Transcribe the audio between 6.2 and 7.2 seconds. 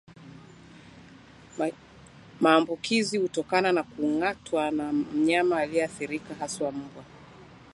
hasa mbwa